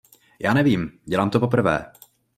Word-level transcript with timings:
Já 0.39 0.53
nevím, 0.53 0.99
dělám 1.05 1.29
to 1.29 1.39
poprvé. 1.39 1.91